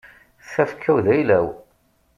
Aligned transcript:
Tafekka-w 0.53 0.97
d 1.05 1.07
ayla-w. 1.13 1.45